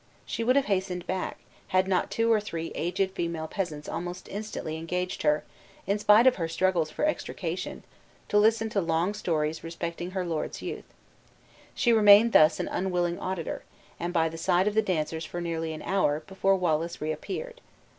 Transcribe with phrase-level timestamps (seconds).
[0.25, 4.75] She would have hastened back, had not two or three aged female peasants almost instantly
[4.75, 5.43] engaged her,
[5.85, 7.83] in spite of her struggles for extrication,
[8.27, 10.91] to listen to long stories respecting her lord's youth.
[11.75, 13.63] She remained thus an unwilling auditor,
[13.99, 17.61] and by the side of the dancers for nearly an hour, before Wallace reappeared.